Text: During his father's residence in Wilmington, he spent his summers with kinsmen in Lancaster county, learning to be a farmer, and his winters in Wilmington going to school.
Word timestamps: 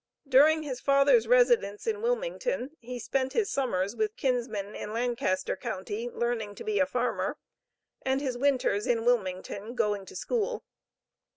During 0.27 0.63
his 0.63 0.79
father's 0.79 1.27
residence 1.27 1.85
in 1.85 2.01
Wilmington, 2.01 2.71
he 2.79 2.97
spent 2.97 3.33
his 3.33 3.51
summers 3.51 3.95
with 3.95 4.15
kinsmen 4.15 4.73
in 4.73 4.93
Lancaster 4.93 5.55
county, 5.55 6.09
learning 6.09 6.55
to 6.55 6.63
be 6.63 6.79
a 6.79 6.87
farmer, 6.87 7.37
and 8.01 8.19
his 8.19 8.35
winters 8.35 8.87
in 8.87 9.05
Wilmington 9.05 9.75
going 9.75 10.07
to 10.07 10.15
school. 10.15 10.63